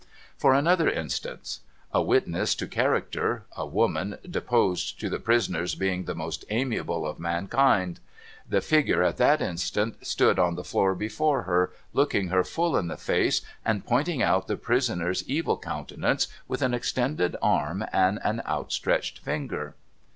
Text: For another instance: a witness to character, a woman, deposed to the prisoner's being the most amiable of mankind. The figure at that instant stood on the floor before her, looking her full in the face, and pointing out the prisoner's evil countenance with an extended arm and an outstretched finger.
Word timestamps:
For 0.35 0.55
another 0.55 0.89
instance: 0.89 1.59
a 1.93 2.01
witness 2.01 2.55
to 2.55 2.65
character, 2.65 3.45
a 3.55 3.67
woman, 3.67 4.17
deposed 4.27 4.99
to 4.99 5.11
the 5.11 5.19
prisoner's 5.19 5.75
being 5.75 6.05
the 6.05 6.15
most 6.15 6.43
amiable 6.49 7.05
of 7.05 7.19
mankind. 7.19 7.99
The 8.49 8.61
figure 8.61 9.03
at 9.03 9.17
that 9.17 9.43
instant 9.43 10.07
stood 10.07 10.39
on 10.39 10.55
the 10.55 10.63
floor 10.63 10.95
before 10.95 11.43
her, 11.43 11.71
looking 11.93 12.29
her 12.29 12.43
full 12.43 12.75
in 12.77 12.87
the 12.87 12.97
face, 12.97 13.41
and 13.63 13.85
pointing 13.85 14.23
out 14.23 14.47
the 14.47 14.57
prisoner's 14.57 15.23
evil 15.29 15.59
countenance 15.59 16.27
with 16.47 16.63
an 16.63 16.73
extended 16.73 17.35
arm 17.39 17.85
and 17.93 18.17
an 18.23 18.41
outstretched 18.47 19.19
finger. 19.19 19.75